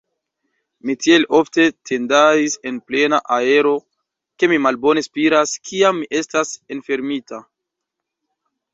Mi 0.89 0.95
tiel 1.05 1.27
ofte 1.39 1.65
tendaris 1.89 2.57
en 2.71 2.81
plena 2.93 3.21
aero, 3.37 3.75
ke 4.39 4.51
mi 4.55 4.61
malbone 4.69 5.07
spiras, 5.11 5.57
kiam 5.71 6.03
mi 6.03 6.13
estas 6.25 6.59
enfermita. 6.79 7.45